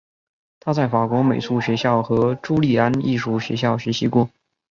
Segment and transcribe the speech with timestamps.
[0.59, 4.27] 他在法国美术学校和朱利安艺术学校学习过。